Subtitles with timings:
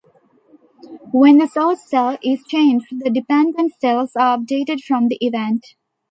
[1.11, 5.75] When the source cell is changed, the dependent cells are updated from the event.